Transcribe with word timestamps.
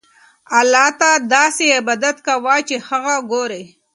الله 0.59 0.87
ته 0.99 1.09
داسې 1.35 1.65
عبادت 1.77 2.17
کوه 2.27 2.55
چې 2.67 2.75
هغه 2.87 3.13
ګورې. 3.31 3.63